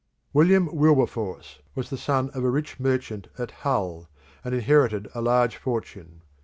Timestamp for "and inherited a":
4.43-5.21